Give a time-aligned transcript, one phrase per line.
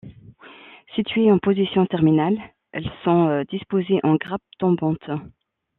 [0.95, 2.35] Situées en position terminale,
[2.71, 5.11] elles sont disposées en grappes tombantes.